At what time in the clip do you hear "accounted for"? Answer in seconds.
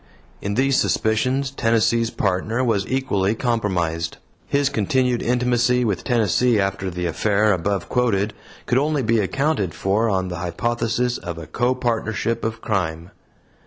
9.19-10.09